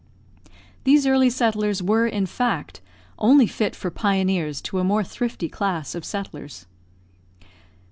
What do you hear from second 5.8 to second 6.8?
of settlers.